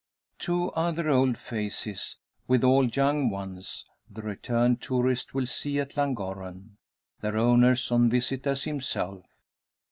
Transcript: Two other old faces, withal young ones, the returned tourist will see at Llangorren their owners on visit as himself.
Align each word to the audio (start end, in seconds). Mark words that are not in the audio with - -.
Two 0.39 0.71
other 0.71 1.11
old 1.11 1.37
faces, 1.37 2.15
withal 2.47 2.85
young 2.87 3.29
ones, 3.29 3.85
the 4.09 4.23
returned 4.23 4.81
tourist 4.81 5.35
will 5.35 5.45
see 5.45 5.77
at 5.79 5.95
Llangorren 5.95 6.77
their 7.19 7.37
owners 7.37 7.91
on 7.91 8.09
visit 8.09 8.47
as 8.47 8.63
himself. 8.63 9.23